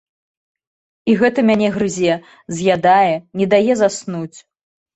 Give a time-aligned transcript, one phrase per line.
[1.11, 2.17] І гэта мяне грызе,
[2.63, 3.13] з'ядае,
[3.43, 4.37] не дае заснуць.